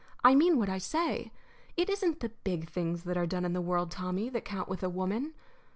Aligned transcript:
"I 0.23 0.33
mean 0.33 0.57
what 0.57 0.67
I 0.67 0.79
say. 0.79 1.31
It 1.77 1.87
isn't 1.87 2.21
the 2.21 2.29
big 2.29 2.67
things 2.67 3.03
that 3.03 3.17
are 3.17 3.27
done 3.27 3.45
in 3.45 3.53
the 3.53 3.61
world, 3.61 3.91
Tommy, 3.91 4.29
that 4.29 4.43
count 4.45 4.67
with 4.67 4.81
a 4.81 4.89
woman. 4.89 5.35